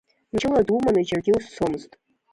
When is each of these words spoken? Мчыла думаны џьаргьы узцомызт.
Мчыла 0.33 0.61
думаны 0.69 1.01
џьаргьы 1.07 1.33
узцомызт. 1.37 1.91